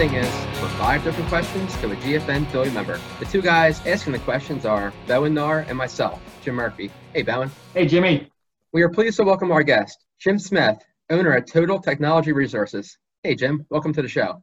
[0.00, 2.98] thing is, for five different questions to a GFN Philly member.
[3.18, 6.90] The two guys asking the questions are Bowen Nar and myself, Jim Murphy.
[7.12, 7.50] Hey, Bowen.
[7.74, 8.30] Hey, Jimmy.
[8.72, 12.96] We are pleased to welcome our guest, Jim Smith, owner at Total Technology Resources.
[13.22, 13.66] Hey, Jim.
[13.68, 14.42] Welcome to the show.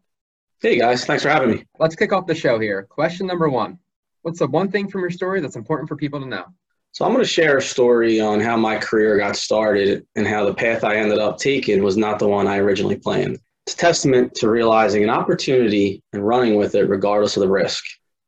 [0.62, 1.06] Hey, guys.
[1.06, 1.66] Thanks for having me.
[1.80, 2.84] Let's kick off the show here.
[2.84, 3.80] Question number one
[4.22, 6.46] What's the one thing from your story that's important for people to know?
[6.92, 10.46] So, I'm going to share a story on how my career got started and how
[10.46, 13.40] the path I ended up taking was not the one I originally planned.
[13.68, 17.84] It's testament to realizing an opportunity and running with it regardless of the risk.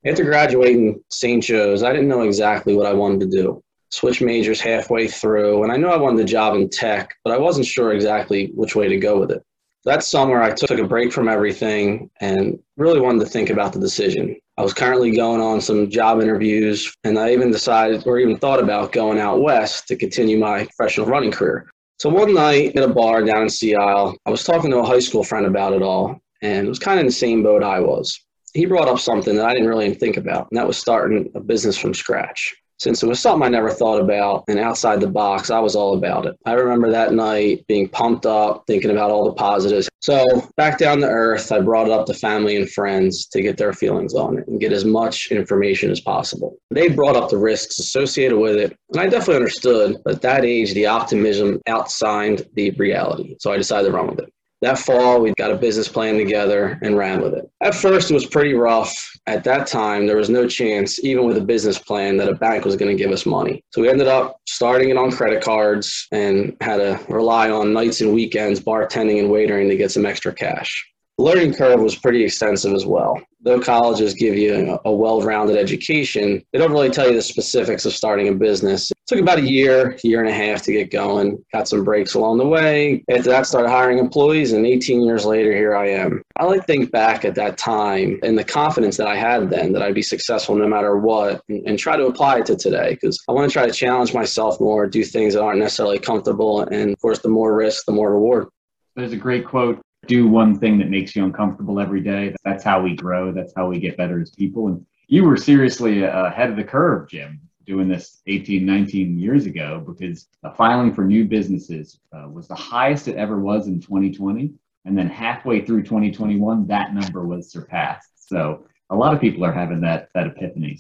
[0.06, 1.42] After graduating St.
[1.42, 3.64] Joe's, I didn't know exactly what I wanted to do.
[3.90, 7.38] Switched majors halfway through, and I knew I wanted a job in tech, but I
[7.38, 9.42] wasn't sure exactly which way to go with it.
[9.86, 13.80] That summer, I took a break from everything and really wanted to think about the
[13.80, 14.36] decision.
[14.58, 18.60] I was currently going on some job interviews, and I even decided or even thought
[18.60, 21.70] about going out west to continue my professional running career.
[22.00, 24.86] So one night at a bar down in Sea Isle, I was talking to a
[24.86, 27.62] high school friend about it all, and it was kind of in the same boat
[27.62, 28.26] I was.
[28.54, 31.42] He brought up something that I didn't really think about, and that was starting a
[31.42, 35.50] business from scratch since it was something I never thought about and outside the box,
[35.50, 36.38] I was all about it.
[36.46, 39.90] I remember that night being pumped up, thinking about all the positives.
[40.02, 43.58] So, back down to earth, I brought it up to family and friends to get
[43.58, 46.58] their feelings on it and get as much information as possible.
[46.72, 50.74] They brought up the risks associated with it, and I definitely understood, at that age,
[50.74, 53.36] the optimism outshined the reality.
[53.40, 54.34] So, I decided to run with it.
[54.62, 57.50] That fall, we got a business plan together and ran with it.
[57.62, 58.94] At first, it was pretty rough.
[59.26, 62.66] At that time, there was no chance, even with a business plan, that a bank
[62.66, 63.64] was going to give us money.
[63.74, 68.02] So we ended up starting it on credit cards and had to rely on nights
[68.02, 70.86] and weekends, bartending and waitering to get some extra cash.
[71.18, 73.22] The learning curve was pretty extensive as well.
[73.42, 77.86] Though colleges give you a well rounded education, they don't really tell you the specifics
[77.86, 78.92] of starting a business.
[79.10, 81.44] Took about a year, year and a half to get going.
[81.52, 83.04] Got some breaks along the way.
[83.10, 86.22] After that, started hiring employees, and 18 years later, here I am.
[86.38, 89.82] I like think back at that time and the confidence that I had then that
[89.82, 93.20] I'd be successful no matter what and, and try to apply it to today because
[93.28, 96.62] I want to try to challenge myself more, do things that aren't necessarily comfortable.
[96.62, 98.50] And of course, the more risk, the more reward.
[98.96, 102.36] There's a great quote do one thing that makes you uncomfortable every day.
[102.46, 103.32] That's how we grow.
[103.32, 104.68] That's how we get better as people.
[104.68, 109.82] And you were seriously ahead of the curve, Jim, doing this 18, 19 years ago
[109.86, 114.52] because the filing for new businesses uh, was the highest it ever was in 2020.
[114.86, 118.10] And then halfway through 2021, that number was surpassed.
[118.28, 120.80] So a lot of people are having that, that epiphany.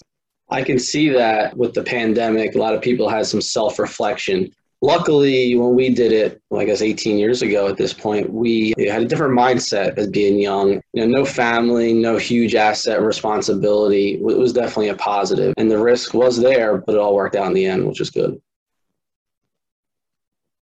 [0.49, 4.51] I can see that with the pandemic, a lot of people had some self reflection
[4.81, 8.73] Luckily, when we did it, well, I guess 18 years ago at this point, we
[8.77, 10.81] had a different mindset as being young.
[10.93, 14.13] You know, no family, no huge asset responsibility.
[14.13, 17.47] It was definitely a positive, and the risk was there, but it all worked out
[17.47, 18.41] in the end, which is good.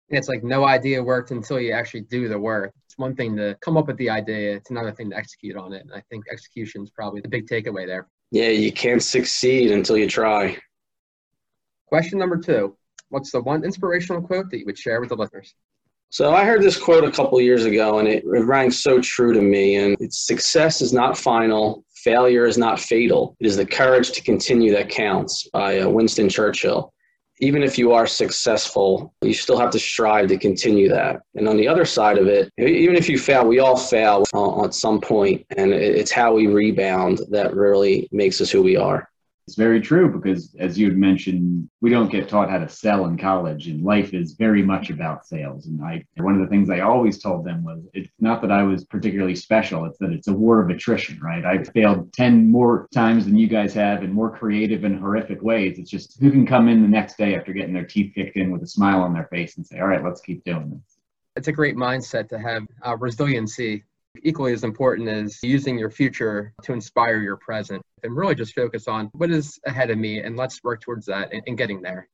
[0.08, 2.72] It's like no idea worked until you actually do the work.
[2.86, 5.74] It's one thing to come up with the idea; it's another thing to execute on
[5.74, 5.82] it.
[5.82, 8.08] And I think execution is probably the big takeaway there.
[8.30, 10.56] Yeah, you can't succeed until you try.
[11.86, 12.78] Question number two
[13.08, 15.54] what's the one inspirational quote that you would share with the listeners?
[16.10, 19.32] So I heard this quote a couple years ago, and it, it rang so true
[19.32, 19.76] to me.
[19.76, 23.36] And it's success is not final, failure is not fatal.
[23.40, 26.92] It is the courage to continue that counts by uh, Winston Churchill.
[27.40, 31.20] Even if you are successful, you still have to strive to continue that.
[31.34, 34.24] And on the other side of it, even if you fail, we all fail
[34.64, 39.10] at some point, and it's how we rebound that really makes us who we are.
[39.46, 43.06] It's very true because, as you had mentioned, we don't get taught how to sell
[43.06, 45.66] in college, and life is very much about sales.
[45.66, 48.64] And I, one of the things I always told them was, it's not that I
[48.64, 51.44] was particularly special; it's that it's a war of attrition, right?
[51.44, 55.78] I've failed ten more times than you guys have, in more creative and horrific ways.
[55.78, 58.50] It's just who can come in the next day after getting their teeth kicked in
[58.50, 60.98] with a smile on their face and say, "All right, let's keep doing this."
[61.36, 63.84] It's a great mindset to have uh, resiliency
[64.22, 68.88] equally as important as using your future to inspire your present and really just focus
[68.88, 72.08] on what is ahead of me and let's work towards that and, and getting there.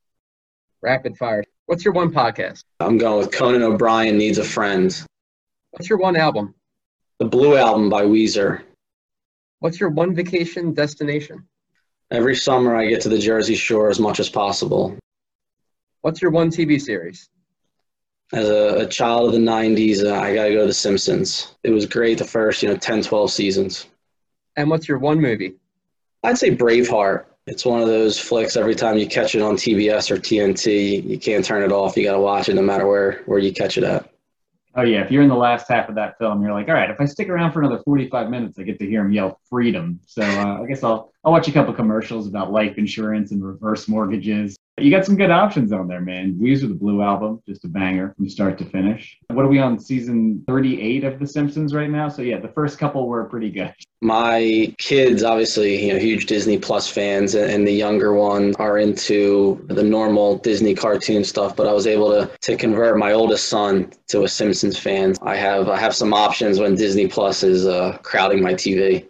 [0.83, 1.45] Rapid fire.
[1.67, 2.65] What's your one podcast?
[2.81, 5.05] I'm going with Conan O'Brien Needs a Friend.
[5.71, 6.55] What's your one album?
[7.19, 8.63] The Blue Album by Weezer.
[9.61, 11.47] What's your one vacation destination?
[12.11, 14.99] Every summer I get to the Jersey Shore as much as possible.
[16.01, 17.29] What's your one TV series?
[18.33, 21.55] As a, a, child of the 90s uh, i got to go to the simpsons.
[21.63, 23.87] It was great the first you know 10 12 seasons.
[24.57, 25.55] And what's your one movie?
[26.23, 27.27] I'd say braveheart.
[27.47, 31.19] It's one of those flicks every time you catch it on tbs or tnt you
[31.19, 31.97] can't turn it off.
[31.97, 34.09] You got to watch it no matter where where you catch it at.
[34.75, 35.03] Oh yeah.
[35.03, 37.05] If you're in the last half of that film you're like all right if i
[37.05, 40.01] stick around for another 45 minutes i get to hear him yell freedom.
[40.07, 43.89] So uh, i guess i'll i'll watch a couple commercials about life insurance and reverse
[43.89, 46.35] mortgages You got some good options on there, man.
[46.41, 49.19] Weezer, the Blue Album, just a banger from start to finish.
[49.29, 52.09] What are we on season 38 of The Simpsons right now?
[52.09, 53.75] So yeah, the first couple were pretty good.
[54.01, 59.63] My kids, obviously, you know, huge Disney Plus fans, and the younger ones are into
[59.69, 61.55] the normal Disney cartoon stuff.
[61.55, 65.15] But I was able to to convert my oldest son to a Simpsons fan.
[65.21, 69.07] I have I have some options when Disney Plus is uh, crowding my TV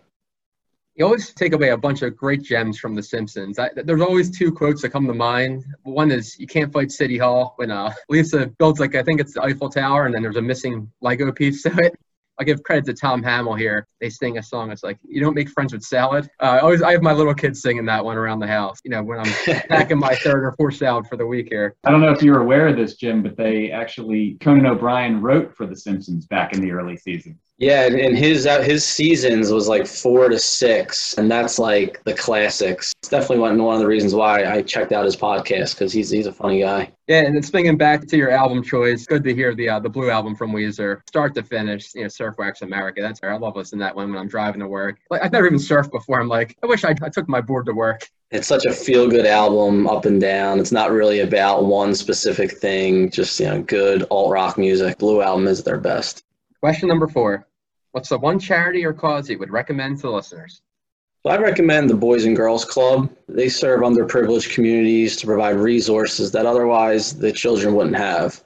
[0.94, 3.58] you always take away a bunch of great gems from The Simpsons.
[3.58, 5.64] I, there's always two quotes that come to mind.
[5.84, 9.34] One is, "You can't fight City Hall." When uh, Lisa builds like I think it's
[9.34, 11.94] the Eiffel Tower, and then there's a missing Lego piece to it.
[12.38, 13.86] I give credit to Tom Hamill here.
[14.00, 14.70] They sing a song.
[14.70, 16.28] It's like you don't make friends with salad.
[16.40, 18.78] Uh, I always I have my little kids singing that one around the house.
[18.84, 19.32] You know when I'm
[19.68, 21.76] packing my third or fourth salad for the week here.
[21.84, 25.20] I don't know if you were aware of this, Jim, but they actually Conan O'Brien
[25.20, 27.38] wrote for The Simpsons back in the early seasons.
[27.58, 32.14] Yeah, and his uh, his seasons was like four to six, and that's like the
[32.14, 32.92] classics.
[33.00, 36.10] It's definitely one one of the reasons why I checked out his podcast because he's
[36.10, 36.90] he's a funny guy.
[37.06, 40.10] Yeah, and swinging back to your album choice, good to hear the uh, the Blue
[40.10, 41.94] album from Weezer, start to finish.
[41.94, 43.00] You know, Surf Wax America.
[43.00, 43.32] That's right.
[43.32, 44.98] I love listening to that one when I'm driving to work.
[45.10, 46.20] Like I've never even surfed before.
[46.20, 48.08] I'm like, I wish I, I took my board to work.
[48.32, 50.58] It's such a feel good album, up and down.
[50.58, 53.10] It's not really about one specific thing.
[53.10, 54.98] Just you know, good alt rock music.
[54.98, 56.24] Blue album is their best.
[56.62, 57.48] Question number four.
[57.90, 60.62] What's the one charity or cause you would recommend to listeners?
[61.26, 63.10] I recommend the Boys and Girls Club.
[63.28, 68.44] They serve underprivileged communities to provide resources that otherwise the children wouldn't have.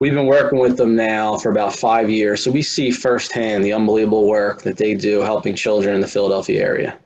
[0.00, 3.74] We've been working with them now for about five years, so we see firsthand the
[3.74, 6.98] unbelievable work that they do helping children in the Philadelphia area.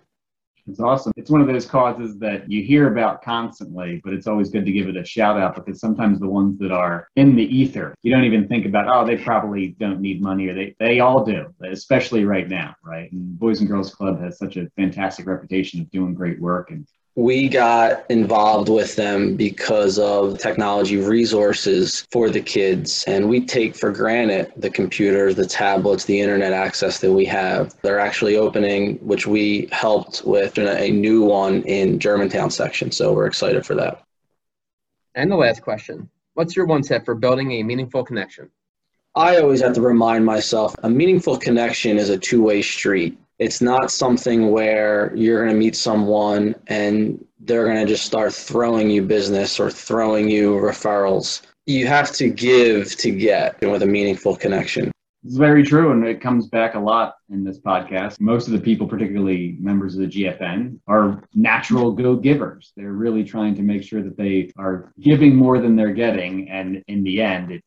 [0.68, 1.12] It's awesome.
[1.16, 4.72] It's one of those causes that you hear about constantly, but it's always good to
[4.72, 8.12] give it a shout out because sometimes the ones that are in the ether, you
[8.12, 11.46] don't even think about, oh, they probably don't need money or they, they all do,
[11.64, 13.10] especially right now, right?
[13.12, 16.86] And Boys and Girls Club has such a fantastic reputation of doing great work and
[17.18, 23.02] we got involved with them because of technology resources for the kids.
[23.08, 27.74] And we take for granted the computers, the tablets, the internet access that we have.
[27.82, 32.92] They're actually opening, which we helped with a new one in Germantown section.
[32.92, 34.00] So we're excited for that.
[35.16, 38.48] And the last question What's your one tip for building a meaningful connection?
[39.16, 43.60] I always have to remind myself a meaningful connection is a two way street it's
[43.60, 48.90] not something where you're going to meet someone and they're going to just start throwing
[48.90, 51.42] you business or throwing you referrals.
[51.66, 54.90] You have to give to get with a meaningful connection.
[55.24, 58.20] It's very true, and it comes back a lot in this podcast.
[58.20, 62.72] Most of the people, particularly members of the GFN, are natural go givers.
[62.76, 66.48] They're really trying to make sure that they are giving more than they're getting.
[66.48, 67.62] And in the end, it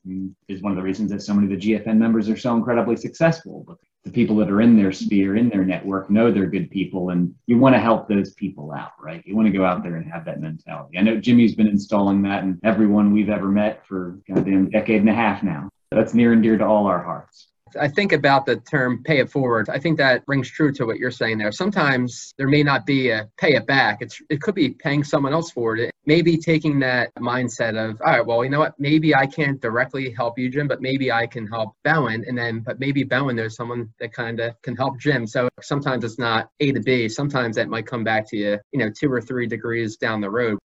[0.47, 2.95] is one of the reasons that so many of the GFN members are so incredibly
[2.95, 3.65] successful
[4.03, 7.36] the people that are in their sphere, in their network, know they're good people, and
[7.45, 9.24] you want to help those people out, right?
[9.25, 10.98] You want to go out there and have that mentality.
[10.98, 15.09] I know Jimmy's been installing that in everyone we've ever met for goddamn decade and
[15.09, 15.69] a half now.
[15.92, 17.50] That's near and dear to all our hearts.
[17.79, 19.69] I think about the term pay it forward.
[19.69, 21.51] I think that rings true to what you're saying there.
[21.51, 24.01] Sometimes there may not be a pay it back.
[24.01, 25.79] It's it could be paying someone else forward.
[25.79, 29.25] It may be taking that mindset of, all right, well, you know what, maybe I
[29.25, 32.23] can't directly help you, Jim, but maybe I can help Bowen.
[32.27, 35.27] And then but maybe Bowen there's someone that kind of can help Jim.
[35.27, 37.09] So sometimes it's not A to B.
[37.09, 40.29] Sometimes that might come back to you, you know, two or three degrees down the
[40.29, 40.60] road.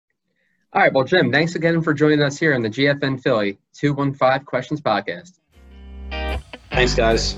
[0.74, 4.46] All right, well, Jim, thanks again for joining us here on the GFN Philly 215
[4.46, 5.39] Questions Podcast.
[6.75, 7.38] Thanks, guys.